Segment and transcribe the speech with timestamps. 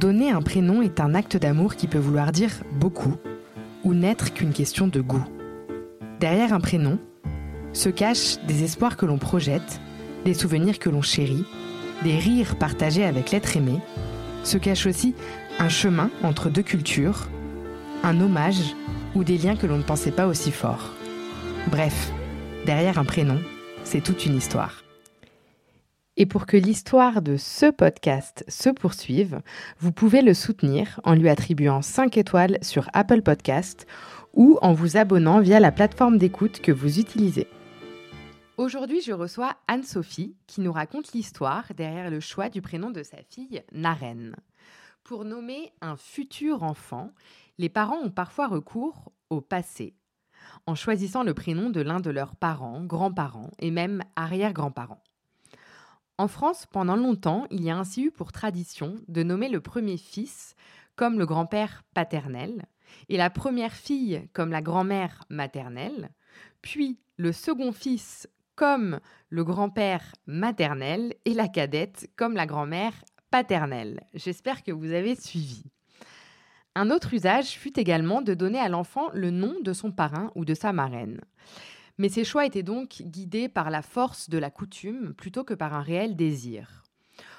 [0.00, 3.14] Donner un prénom est un acte d'amour qui peut vouloir dire beaucoup
[3.82, 5.24] ou n'être qu'une question de goût.
[6.20, 6.98] Derrière un prénom
[7.72, 9.80] se cachent des espoirs que l'on projette,
[10.26, 11.46] des souvenirs que l'on chérit,
[12.04, 13.78] des rires partagés avec l'être aimé,
[14.44, 15.14] se cache aussi
[15.58, 17.28] un chemin entre deux cultures,
[18.02, 18.74] un hommage
[19.14, 20.92] ou des liens que l'on ne pensait pas aussi forts.
[21.70, 22.12] Bref,
[22.66, 23.38] derrière un prénom,
[23.82, 24.85] c'est toute une histoire.
[26.18, 29.42] Et pour que l'histoire de ce podcast se poursuive,
[29.78, 33.86] vous pouvez le soutenir en lui attribuant 5 étoiles sur Apple Podcast
[34.32, 37.48] ou en vous abonnant via la plateforme d'écoute que vous utilisez.
[38.56, 43.18] Aujourd'hui, je reçois Anne-Sophie qui nous raconte l'histoire derrière le choix du prénom de sa
[43.28, 44.34] fille, Naren.
[45.04, 47.12] Pour nommer un futur enfant,
[47.58, 49.94] les parents ont parfois recours au passé,
[50.64, 55.02] en choisissant le prénom de l'un de leurs parents, grands-parents et même arrière-grands-parents.
[56.18, 59.98] En France, pendant longtemps, il y a ainsi eu pour tradition de nommer le premier
[59.98, 60.54] fils
[60.94, 62.64] comme le grand-père paternel
[63.10, 66.10] et la première fille comme la grand-mère maternelle,
[66.62, 72.94] puis le second fils comme le grand-père maternel et la cadette comme la grand-mère
[73.30, 74.00] paternelle.
[74.14, 75.64] J'espère que vous avez suivi.
[76.74, 80.46] Un autre usage fut également de donner à l'enfant le nom de son parrain ou
[80.46, 81.20] de sa marraine.
[81.98, 85.74] Mais ces choix étaient donc guidés par la force de la coutume plutôt que par
[85.74, 86.82] un réel désir.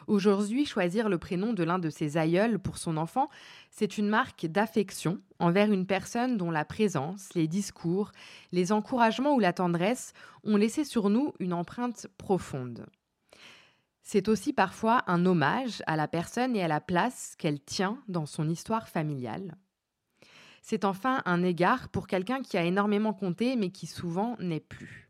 [0.08, 3.30] Aujourd'hui, choisir le prénom de l'un de ses aïeuls pour son enfant,
[3.72, 8.12] c'est une marque d'affection envers une personne dont la présence, les discours,
[8.54, 10.14] les encouragements ou la tendresse
[10.44, 12.86] ont laissé sur nous une empreinte profonde.
[14.02, 18.26] C'est aussi parfois un hommage à la personne et à la place qu'elle tient dans
[18.26, 19.58] son histoire familiale.
[20.70, 25.10] C'est enfin un égard pour quelqu'un qui a énormément compté mais qui souvent n'est plus.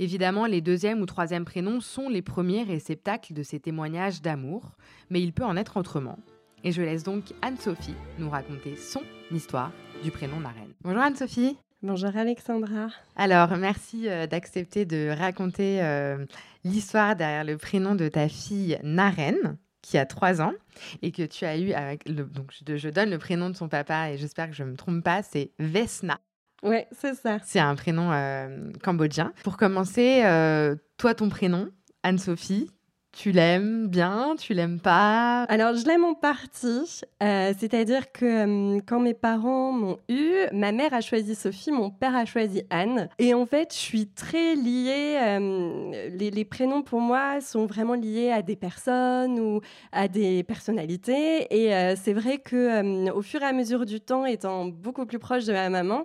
[0.00, 4.72] Évidemment, les deuxième ou troisième prénoms sont les premiers réceptacles de ces témoignages d'amour,
[5.10, 6.18] mais il peut en être autrement.
[6.64, 9.70] Et je laisse donc Anne-Sophie nous raconter son histoire
[10.02, 10.72] du prénom Naren.
[10.80, 11.56] Bonjour Anne-Sophie.
[11.84, 12.88] Bonjour Alexandra.
[13.14, 16.26] Alors, merci euh, d'accepter de raconter euh,
[16.64, 19.56] l'histoire derrière le prénom de ta fille Naren
[19.88, 20.52] qui a trois ans
[21.00, 24.10] et que tu as eu avec le, donc je, donne le prénom de son papa
[24.10, 26.20] et j'espère que je ne me trompe pas, c'est Vesna.
[26.62, 27.38] Oui, c'est ça.
[27.44, 29.32] C'est un prénom euh, cambodgien.
[29.44, 31.68] Pour commencer, euh, toi, ton prénom,
[32.02, 32.70] Anne-Sophie,
[33.18, 35.42] tu l'aimes bien, tu l'aimes pas?
[35.48, 37.02] Alors, je l'aime en partie.
[37.20, 41.90] Euh, c'est-à-dire que euh, quand mes parents m'ont eu, ma mère a choisi Sophie, mon
[41.90, 43.08] père a choisi Anne.
[43.18, 45.18] Et en fait, je suis très liée.
[45.20, 51.48] Euh, les, prénoms pour moi sont vraiment liés à des personnes ou à des personnalités.
[51.50, 55.44] Et c'est vrai que au fur et à mesure du temps, étant beaucoup plus proche
[55.44, 56.04] de ma maman,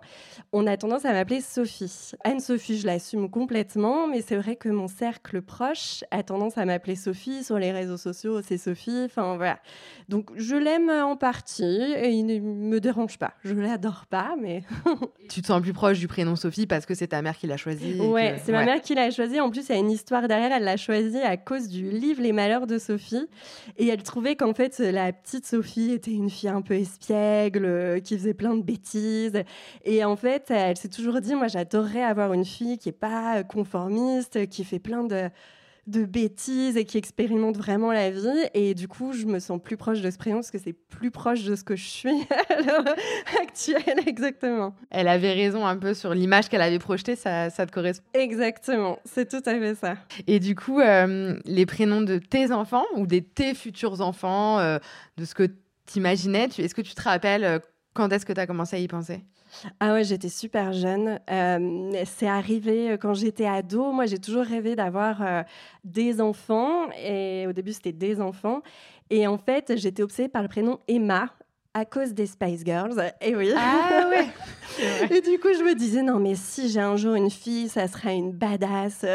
[0.51, 2.11] on a tendance à m'appeler Sophie.
[2.23, 6.95] Anne-Sophie, je l'assume complètement, mais c'est vrai que mon cercle proche a tendance à m'appeler
[7.03, 9.03] Sophie sur les réseaux sociaux, c'est Sophie.
[9.05, 9.59] Enfin voilà.
[10.09, 13.33] Donc je l'aime en partie et il ne me dérange pas.
[13.43, 14.63] Je l'adore pas, mais.
[15.29, 17.57] tu te sens plus proche du prénom Sophie parce que c'est ta mère qui l'a
[17.57, 17.99] choisi.
[17.99, 19.39] Ouais, c'est ma mère qui l'a choisi.
[19.39, 20.51] En plus, il y a une histoire derrière.
[20.51, 23.27] Elle l'a choisi à cause du livre Les Malheurs de Sophie
[23.77, 27.99] et elle trouvait qu'en fait la petite Sophie était une fille un peu espiègle, euh,
[27.99, 29.43] qui faisait plein de bêtises.
[29.83, 33.43] Et en fait, elle s'est toujours dit, moi, j'adorerais avoir une fille qui est pas
[33.43, 35.29] conformiste, qui fait plein de
[35.87, 38.29] de bêtises et qui expérimente vraiment la vie.
[38.53, 41.11] Et du coup, je me sens plus proche de ce prénom parce que c'est plus
[41.11, 42.09] proche de ce que je suis
[42.49, 42.95] à l'heure
[43.41, 44.75] actuelle, exactement.
[44.89, 48.05] Elle avait raison un peu sur l'image qu'elle avait projetée, ça, ça te correspond.
[48.13, 49.95] Exactement, c'est tout à fait ça.
[50.27, 54.79] Et du coup, euh, les prénoms de tes enfants ou des tes futurs enfants, euh,
[55.17, 57.59] de ce que tu imaginais, est-ce que tu te rappelles euh,
[57.93, 59.23] quand est-ce que tu as commencé à y penser?
[59.79, 61.19] Ah ouais, j'étais super jeune.
[61.29, 63.91] Euh, c'est arrivé euh, quand j'étais ado.
[63.91, 65.43] Moi, j'ai toujours rêvé d'avoir euh,
[65.83, 66.89] des enfants.
[66.97, 68.61] Et au début, c'était des enfants.
[69.09, 71.29] Et en fait, j'étais obsédée par le prénom Emma
[71.73, 73.13] à cause des Spice Girls.
[73.21, 73.51] Et oui.
[73.55, 74.27] Ah ouais.
[75.11, 77.87] Et du coup, je me disais, non, mais si j'ai un jour une fille, ça
[77.87, 79.05] sera une badass.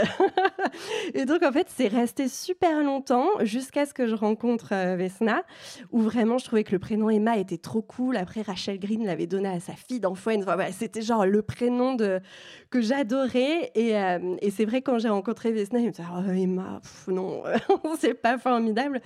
[1.15, 5.43] et donc, en fait, c'est resté super longtemps jusqu'à ce que je rencontre euh, Vesna,
[5.91, 8.17] où vraiment, je trouvais que le prénom Emma était trop cool.
[8.17, 10.45] Après, Rachel Green l'avait donné à sa fille dans Friends.
[10.73, 12.21] C'était genre le prénom de...
[12.71, 13.71] que j'adorais.
[13.75, 17.43] Et, euh, et c'est vrai, quand j'ai rencontré Vesna, il me disait, oh, Emma, non,
[17.99, 19.01] c'est pas formidable.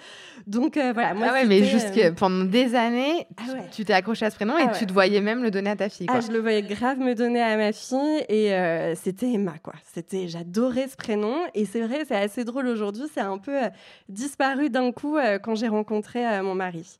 [0.46, 1.14] Donc, euh, voilà.
[1.14, 4.58] Moi, ah ouais, mais jusque pendant des années, ah tu t'es accroché à ce prénom
[4.58, 6.06] et ah tu te voyais même le donner à ta fille.
[6.06, 6.16] Quoi.
[6.18, 9.74] Ah, je le voyais grave me donner à ma fille et euh, c'était Emma quoi.
[9.94, 13.68] C'était j'adorais ce prénom et c'est vrai c'est assez drôle aujourd'hui c'est un peu euh,
[14.08, 16.98] disparu d'un coup euh, quand j'ai rencontré mon mari.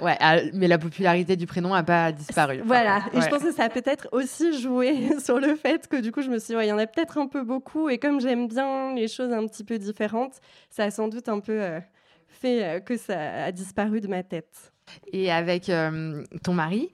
[0.00, 2.62] Ouais, ah, mais la popularité du prénom n'a pas disparu.
[2.64, 6.12] Voilà, et je pense que ça a peut-être aussi joué sur le fait que du
[6.12, 8.18] coup, je me suis dit, il y en a peut-être un peu beaucoup, et comme
[8.18, 10.40] j'aime bien les choses un petit peu différentes,
[10.70, 11.60] ça a sans doute un peu
[12.26, 14.72] fait que ça a disparu de ma tête.
[15.12, 15.70] Et avec
[16.42, 16.90] ton mari,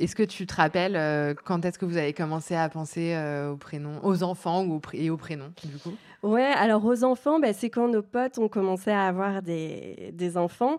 [0.00, 3.52] est-ce que tu te rappelles euh, quand est-ce que vous avez commencé à penser euh,
[3.52, 5.68] aux prénoms, aux enfants et aux prénoms du
[6.22, 10.36] Ouais, alors aux enfants, bah, c'est quand nos potes ont commencé à avoir des, des
[10.36, 10.78] enfants.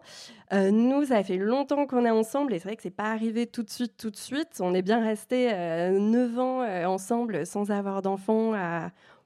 [0.54, 3.48] Euh, nous, ça fait longtemps qu'on est ensemble et c'est vrai que c'est pas arrivé
[3.48, 4.60] tout de suite, tout de suite.
[4.60, 8.54] On est bien resté 9 ans ensemble sans avoir d'enfants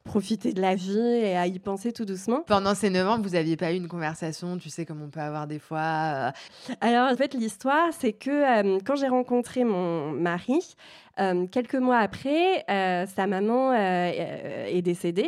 [0.06, 2.42] profiter de la vie et à y penser tout doucement.
[2.48, 5.20] Pendant ces 9 ans, vous n'aviez pas eu une conversation, tu sais, comme on peut
[5.20, 6.32] avoir des fois euh,
[6.80, 10.76] Alors, en fait, l'histoire, c'est que euh, quand j'ai rencontré mon mari,
[11.20, 15.28] euh, quelques mois après, sa maman est décédée.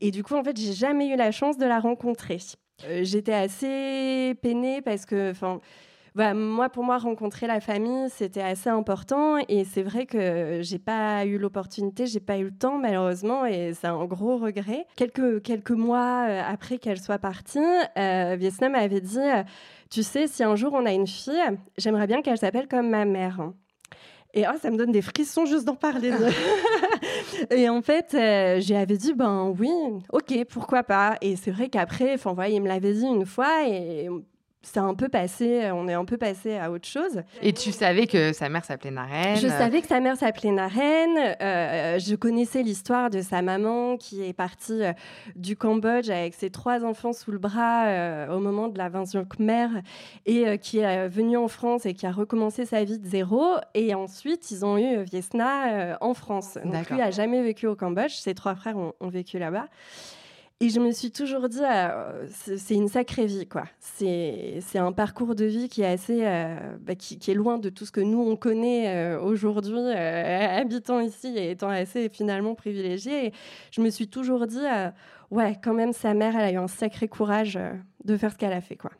[0.00, 2.38] Et du coup, en fait, j'ai jamais eu la chance de la rencontrer.
[3.02, 5.60] J'étais assez peinée parce que, enfin,
[6.16, 9.36] bah, moi, pour moi, rencontrer la famille, c'était assez important.
[9.50, 13.74] Et c'est vrai que j'ai pas eu l'opportunité, j'ai pas eu le temps, malheureusement, et
[13.74, 14.86] c'est un gros regret.
[14.96, 17.58] Quelques, quelques mois euh, après qu'elle soit partie,
[17.98, 19.42] euh, Vietnam m'avait dit euh,
[19.90, 21.34] Tu sais, si un jour on a une fille,
[21.76, 23.50] j'aimerais bien qu'elle s'appelle comme ma mère.
[24.32, 26.12] Et oh, ça me donne des frissons juste d'en parler.
[27.50, 29.70] et en fait, euh, j'avais dit, ben oui,
[30.12, 31.16] ok, pourquoi pas.
[31.20, 34.08] Et c'est vrai qu'après, enfin, voilà, il me l'avait dit une fois et
[34.66, 37.22] c'est un peu passé, euh, on est un peu passé à autre chose.
[37.40, 41.36] Et tu savais que sa mère s'appelait Naren Je savais que sa mère s'appelait Naren.
[41.40, 44.92] Euh, je connaissais l'histoire de sa maman qui est partie euh,
[45.36, 49.68] du Cambodge avec ses trois enfants sous le bras au moment de l'invasion Khmer
[50.26, 53.44] et qui est venue en France et qui a recommencé sa vie de zéro.
[53.74, 56.58] Et ensuite, ils ont eu Viesna en France.
[56.64, 58.14] Donc lui a jamais vécu au Cambodge.
[58.14, 59.66] Ses trois frères ont, ont vécu là-bas.
[60.60, 63.64] Et je me suis toujours dit, euh, c'est une sacrée vie, quoi.
[63.78, 67.84] C'est un parcours de vie qui est assez, euh, bah, qui, est loin de tout
[67.84, 73.34] ce que nous on connaît euh, aujourd'hui, habitant ici et étant assez finalement privilégié.
[73.70, 74.64] Je me suis toujours dit,
[75.30, 77.58] ouais, quand même, sa mère, elle a eu un sacré courage
[78.04, 78.92] de faire ce qu'elle a fait, quoi.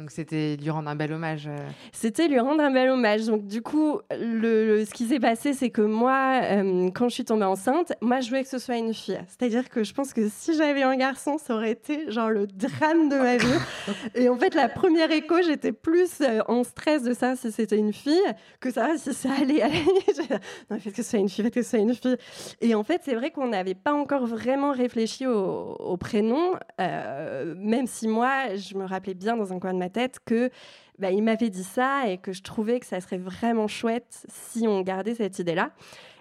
[0.00, 1.46] Donc c'était lui rendre un bel hommage.
[1.46, 1.58] Euh.
[1.92, 3.26] C'était lui rendre un bel hommage.
[3.26, 7.24] Donc du coup, le, ce qui s'est passé, c'est que moi, euh, quand je suis
[7.26, 9.20] tombée enceinte, moi je voulais que ce soit une fille.
[9.28, 13.10] C'est-à-dire que je pense que si j'avais un garçon, ça aurait été genre le drame
[13.10, 13.46] de ma vie.
[14.14, 17.76] Et en fait, la première écho, j'étais plus euh, en stress de ça si c'était
[17.76, 18.16] une fille
[18.58, 19.60] que ça si ça allait.
[19.60, 19.84] aller.
[20.70, 22.16] non, faites que ce soit une fille, faites que ce soit une fille.
[22.62, 28.08] Et en fait, c'est vrai qu'on n'avait pas encore vraiment réfléchi au, prénom, même si
[28.08, 30.50] moi, je me rappelais bien dans un coin de ma tête que
[30.98, 34.68] bah, il m'avait dit ça et que je trouvais que ça serait vraiment chouette si
[34.68, 35.70] on gardait cette idée-là.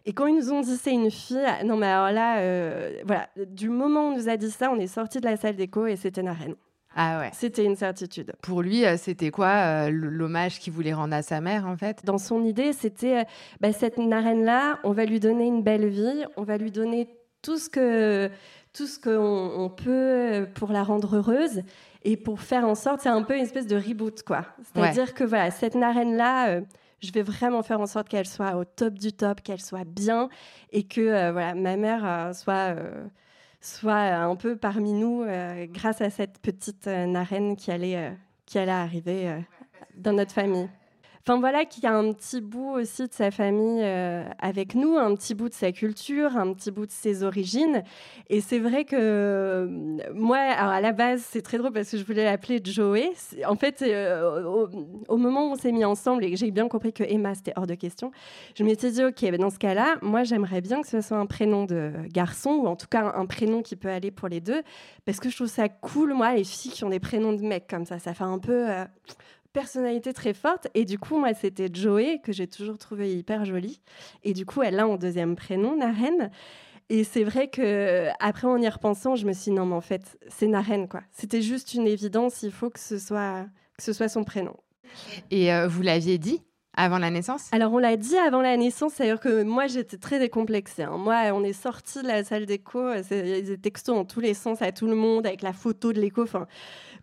[0.05, 3.27] Et quand ils nous ont dit c'est une fille, non mais alors là, euh, voilà,
[3.47, 5.85] du moment où on nous a dit ça, on est sorti de la salle d'écho
[5.85, 6.55] et c'était Naren.
[6.95, 7.29] Ah ouais.
[7.33, 8.33] C'était une certitude.
[8.41, 12.03] Pour lui, euh, c'était quoi euh, l'hommage qu'il voulait rendre à sa mère, en fait?
[12.03, 13.25] Dans son idée, c'était
[13.61, 17.07] bah, cette Naren-là, on va lui donner une belle vie, on va lui donner
[17.41, 18.29] tout ce que
[18.73, 21.61] tout ce qu'on on peut pour la rendre heureuse
[22.03, 24.45] et pour faire en sorte, c'est un peu une espèce de reboot, quoi.
[24.63, 26.61] C'est-à-dire que voilà, cette narine-là, euh,
[27.01, 30.29] je vais vraiment faire en sorte qu'elle soit au top du top, qu'elle soit bien,
[30.71, 32.75] et que euh, voilà, ma mère euh, soit,
[33.59, 35.25] soit un peu parmi nous
[35.73, 38.13] grâce à cette petite narine qui allait,
[38.45, 39.43] qui allait arriver
[39.95, 40.69] dans notre famille.
[41.25, 44.95] Enfin voilà, qu'il y a un petit bout aussi de sa famille euh, avec nous,
[44.95, 47.83] un petit bout de sa culture, un petit bout de ses origines.
[48.29, 49.67] Et c'est vrai que euh,
[50.13, 53.11] moi, à la base, c'est très drôle parce que je voulais l'appeler Joey.
[53.45, 54.67] En fait, euh,
[55.07, 57.53] au, moment où on s'est mis ensemble et que j'ai bien compris que Emma, c'était
[57.57, 58.11] hors de question,
[58.55, 61.25] je m'étais dit, OK, ben dans ce cas-là, moi, j'aimerais bien que ce soit un
[61.25, 64.63] prénom de garçon ou en tout cas un prénom qui peut aller pour les deux
[65.05, 67.67] parce que je trouve ça cool, moi, les filles qui ont des prénoms de mecs
[67.67, 67.99] comme ça.
[67.99, 68.67] Ça fait un peu
[69.53, 70.67] personnalité très forte.
[70.73, 73.81] Et du coup, moi, c'était Joey, que j'ai toujours trouvé hyper jolie.
[74.23, 76.31] Et du coup, elle a en deuxième prénom, Naren.
[76.89, 79.81] Et c'est vrai que après en y repensant, je me suis dit non mais en
[79.81, 81.01] fait c'est Naren quoi.
[81.11, 83.45] C'était juste une évidence, il faut que ce soit
[83.77, 84.55] que ce soit son prénom.
[85.29, 86.41] Et euh, vous l'aviez dit
[86.75, 87.47] avant la naissance?
[87.51, 90.81] Alors on l'a dit avant la naissance, c'est-à-dire que moi j'étais très décomplexée.
[90.81, 90.97] Hein.
[90.97, 94.19] Moi on est sorti de la salle d'écho, il y a des textos dans tous
[94.19, 96.23] les sens à tout le monde avec la photo de l'écho.
[96.23, 96.47] Enfin,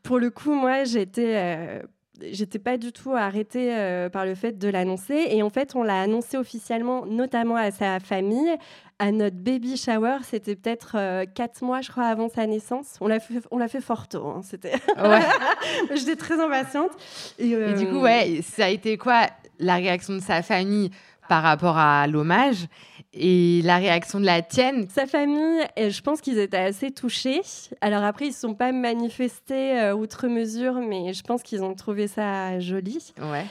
[0.03, 1.83] pour le coup moi j'étais euh,
[2.21, 5.27] j'étais pas du tout arrêtée euh, par le fait de l'annoncer.
[5.31, 8.51] Et en fait, on l'a annoncé officiellement, notamment à sa famille,
[8.99, 10.19] à notre baby shower.
[10.23, 12.97] C'était peut-être euh, quatre mois, je crois, avant sa naissance.
[13.01, 14.27] On l'a fait, on l'a fait fort tôt.
[14.27, 14.75] Hein, c'était.
[15.95, 16.91] j'étais très impatiente.
[17.39, 19.27] Et, et, du coup, ouais, ça a été quoi
[19.59, 20.91] la réaction de sa famille?
[21.29, 22.67] Par rapport à l'hommage
[23.13, 27.41] et la réaction de la tienne Sa famille, je pense qu'ils étaient assez touchés.
[27.81, 31.65] Alors après, ils ne se sont pas manifestés euh, outre mesure, mais je pense qu'ils
[31.65, 33.13] ont trouvé ça joli.
[33.21, 33.47] Ouais.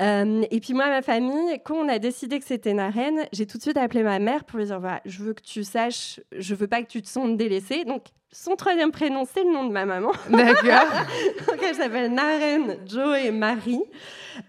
[0.00, 3.58] Euh, et puis moi, ma famille, quand on a décidé que c'était Naren, j'ai tout
[3.58, 6.54] de suite appelé ma mère pour lui dire voilà, je veux que tu saches, je
[6.54, 7.84] veux pas que tu te sentes délaissée.
[7.84, 10.12] Donc son troisième prénom, c'est le nom de ma maman.
[10.30, 10.88] D'accord.
[11.46, 13.82] Donc elle s'appelle Naren, Joe et Marie.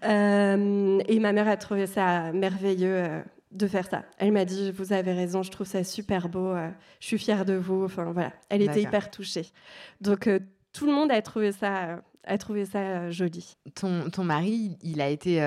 [0.04, 3.22] Euh, et ma mère a trouvé ça merveilleux euh,
[3.52, 4.04] de faire ça.
[4.18, 6.68] Elle m'a dit, vous avez raison, je trouve ça super beau, euh,
[7.00, 7.84] je suis fière de vous.
[7.84, 9.46] Enfin voilà, elle était hyper touchée.
[10.00, 10.28] Donc
[10.72, 13.56] tout le monde a trouvé ça, a trouvé ça joli.
[13.74, 15.40] Ton, ton mari, il a été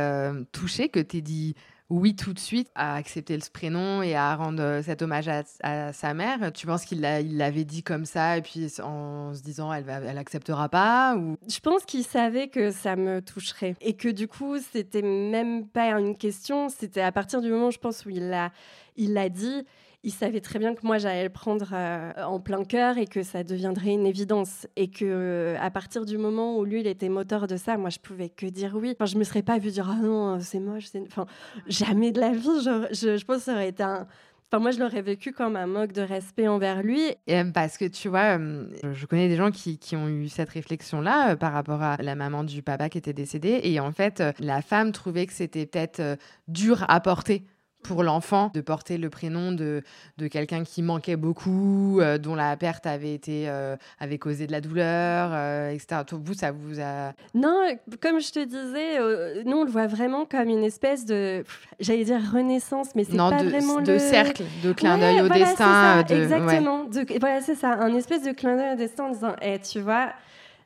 [0.51, 1.55] touché que tu aies dit
[1.89, 5.93] oui tout de suite à accepter ce prénom et à rendre euh, cet hommage à,
[5.93, 6.51] sa mère.
[6.51, 10.17] Tu penses qu'il l'avait dit comme ça et puis en se disant elle va, elle
[10.17, 11.15] acceptera pas
[11.47, 15.91] Je pense qu'il savait que ça me toucherait et que du coup c'était même pas
[15.91, 16.69] une question.
[16.69, 19.65] C'était à partir du moment, je pense, où il l'a dit
[20.03, 23.23] il savait très bien que moi j'allais le prendre euh, en plein cœur et que
[23.23, 27.09] ça deviendrait une évidence et que euh, à partir du moment où lui il était
[27.09, 28.93] moteur de ça, moi je pouvais que dire oui.
[28.95, 31.25] Enfin, je me serais pas vu dire ah non c'est moche, enfin
[31.67, 32.41] jamais de la vie.
[32.63, 34.07] Je, je, pense que ça aurait été un
[34.49, 37.01] Enfin, moi, je l'aurais vécu comme un manque de respect envers lui.
[37.27, 41.31] Et parce que tu vois, je connais des gens qui, qui ont eu cette réflexion-là
[41.31, 43.59] euh, par rapport à la maman du papa qui était décédé.
[43.63, 47.43] Et en fait, la femme trouvait que c'était peut-être dur à porter
[47.87, 49.81] pour l'enfant de porter le prénom de,
[50.17, 54.51] de quelqu'un qui manquait beaucoup, euh, dont la perte avait été euh, avait causé de
[54.51, 56.01] la douleur, euh, etc.
[56.11, 60.49] Vous, ça vous a Non, comme je te disais, nous on le voit vraiment comme
[60.49, 61.43] une espèce de,
[61.79, 66.03] j'allais dire renaissance, mais c'est pas vraiment de le cercle, de clin d'œil au destin.
[66.09, 66.85] exactement.
[67.19, 70.09] voilà, c'est ça, un espèce de clin d'œil au destin en disant, hey, tu vois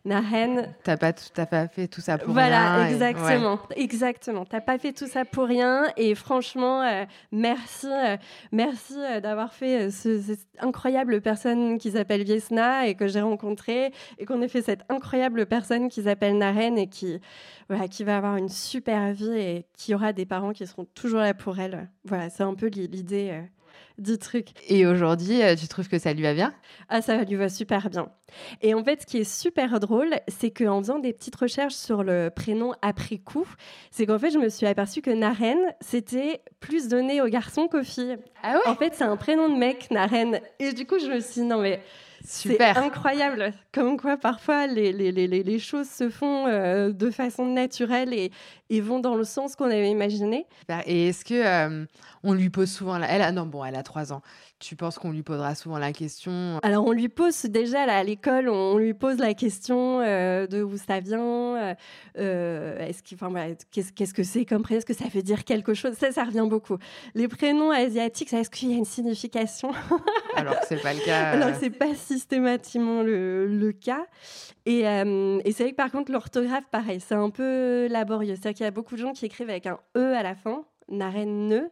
[0.06, 0.74] Naren.
[0.84, 2.48] T'as pas, pas fait tout ça pour rien.
[2.48, 3.60] Voilà, exactement.
[3.76, 4.46] Exactement.
[4.46, 5.86] T'as pas fait tout ça pour rien.
[5.98, 8.18] Et franchement, euh, merci, euh,
[8.52, 14.26] merci euh, d'avoir fait cette incroyable personne qui s'appelle Viesna et que j'ai rencontrée et
[14.26, 17.20] qu'on ait fait cette incroyable personne qui s'appelle Naren et qui,
[17.70, 21.20] voilà, qui va avoir une super vie et qui aura des parents qui seront toujours
[21.20, 21.90] là pour elle.
[22.06, 23.42] Voilà, c'est un peu l'idée
[23.98, 24.48] du truc.
[24.68, 26.54] Et aujourd'hui, euh, tu trouves que ça lui va bien?
[26.90, 28.10] Ah, ça lui va super bien.
[28.62, 32.04] Et en fait, ce qui est super drôle, c'est qu'en faisant des petites recherches sur
[32.04, 33.48] le prénom après coup,
[33.92, 37.84] c'est qu'en fait, je me suis aperçue que Naren, c'était plus donné aux garçons qu'aux
[37.84, 38.18] filles.
[38.44, 38.68] Ah ouais?
[38.68, 40.40] En fait, c'est un prénom de mec, Naren.
[40.60, 41.82] Et du coup, je me suis dit, non mais
[42.24, 43.54] c'est incroyable.
[43.72, 48.32] Comme quoi, parfois, les, les, les, les choses se font euh, de façon naturelle et,
[48.70, 50.46] et, vont dans le sens qu'on avait imaginé.
[50.86, 51.86] Et est-ce que euh,
[52.24, 53.08] on lui pose souvent la...
[53.08, 53.32] Elle a...
[53.32, 54.22] Non, bon, elle a trois ans.
[54.62, 58.48] Tu penses qu'on lui posera souvent la question Alors, on lui pose déjà à l'école,
[58.48, 61.76] on lui pose la question euh, de où ça vient,
[62.16, 63.34] est-ce qu enfin,
[63.72, 65.94] qu'est-ce que c'est comme prénom, est-ce que ça veut dire quelque chose?
[65.94, 66.78] Ça, ça revient beaucoup.
[67.16, 69.72] Les prénoms asiatiques, est-ce qu'il y a une signification?
[70.36, 71.32] Alors que c'est pas le cas.
[71.32, 74.06] Alors que c'est pas systématiquement le, le cas.
[74.68, 78.36] Et, euh, et c'est vrai que par contre, l'orthographe, pareil, c'est un peu laborieux.
[78.36, 80.64] C'est-à-dire qu'il y a beaucoup de gens qui écrivent avec un E à la fin,
[80.88, 81.70] Naren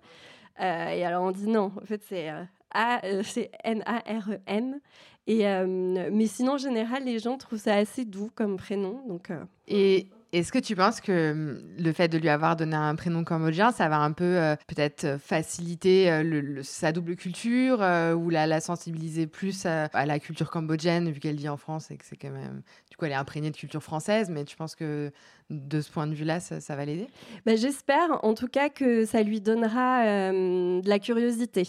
[0.62, 4.80] euh, et alors on dit non, en fait c'est euh, A, c'est N-A-R-E-N.
[5.28, 9.04] Et, mais sinon, en général, les gens trouvent ça assez doux comme prénom.
[9.08, 9.30] Donc,
[9.68, 13.24] Et est-ce que tu penses que hum, le fait de lui avoir donné un prénom
[13.24, 17.80] cambodgien, ça va un peu euh, peut-être euh, faciliter euh, sa double culture
[18.16, 22.06] ou la, sensibiliser plus à, la culture cambodgienne, vu qu'elle vit en France et que
[22.06, 22.62] c'est quand même.
[22.92, 25.12] Du coup, elle est imprégnée de culture française, mais tu penses que
[25.50, 27.08] de ce point de vue-là, ça, va l'aider?
[27.46, 31.64] Ben, J'espère en tout cas que ça lui donnera de la curiosité.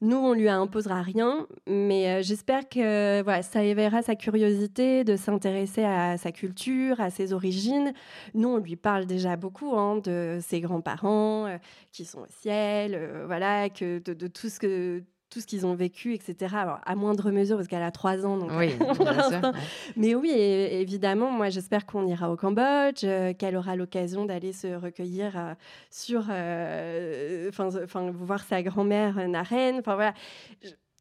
[0.00, 5.84] Nous, on lui imposera rien, mais euh, j'espère que ça éveillera sa curiosité de s'intéresser
[5.84, 7.92] à sa culture, à ses origines.
[8.34, 11.58] Nous, on lui parle déjà beaucoup hein, de ses grands-parents euh,
[11.92, 15.02] qui sont au ciel, euh, voilà, que de, tout ce que
[15.34, 16.54] tout ce qu'ils ont vécu, etc.
[16.86, 18.36] à moindre mesure, parce qu'elle a trois ans.
[18.36, 18.70] Donc oui,
[19.96, 24.68] Mais oui, évidemment, moi, j'espère qu'on ira au Cambodge, euh, qu'elle aura l'occasion d'aller se
[24.76, 25.54] recueillir euh,
[25.90, 26.26] sur.
[26.30, 29.80] Euh, enfin, voir sa grand-mère Naren.
[29.80, 30.14] Enfin, voilà.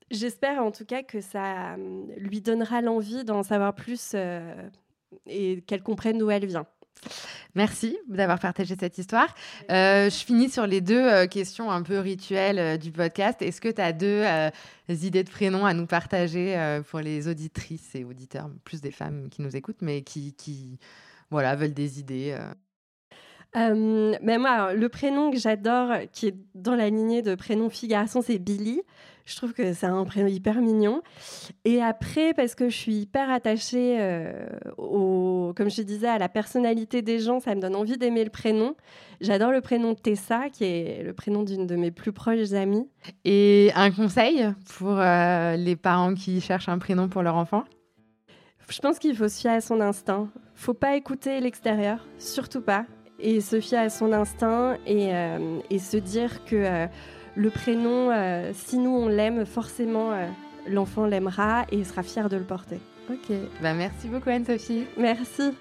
[0.09, 1.75] J'espère en tout cas que ça
[2.17, 4.15] lui donnera l'envie d'en savoir plus
[5.27, 6.65] et qu'elle comprenne d'où elle vient.
[7.55, 9.33] Merci d'avoir partagé cette histoire.
[9.69, 13.41] Euh, je finis sur les deux euh, questions un peu rituelles euh, du podcast.
[13.43, 14.25] Est-ce que tu as deux
[14.89, 16.57] idées de prénoms à nous partager
[16.89, 20.79] pour les auditrices et auditeurs, plus des femmes qui nous écoutent, mais qui, qui
[21.29, 22.37] voilà, veulent des idées
[23.55, 28.39] mais moi, le prénom que j'adore, qui est dans la lignée de prénom fille-garçon, c'est
[28.39, 28.81] Billy.
[29.25, 31.01] Je trouve que c'est un prénom hyper mignon.
[31.63, 36.27] Et après, parce que je suis hyper attachée, euh, au, comme je disais, à la
[36.27, 38.75] personnalité des gens, ça me donne envie d'aimer le prénom.
[39.21, 42.89] J'adore le prénom Tessa, qui est le prénom d'une de mes plus proches amies.
[43.23, 44.45] Et un conseil
[44.77, 47.63] pour euh, les parents qui cherchent un prénom pour leur enfant?
[48.67, 50.27] Je pense qu'il faut se fier à son instinct.
[50.55, 52.85] Faut pas écouter l'extérieur, surtout pas.
[53.19, 56.87] Et se fier à son instinct et, euh, et se dire que
[57.35, 60.27] le prénom, euh, si nous on l'aime, forcément, euh,
[60.67, 62.79] l'enfant l'aimera et sera fier de le porter.
[63.09, 64.85] Ok, bah merci beaucoup Anne-Sophie.
[64.97, 65.51] Merci.